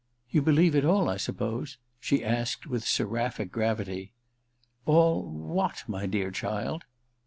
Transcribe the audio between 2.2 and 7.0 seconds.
asked with seraphic gravity. * All— what, my dear child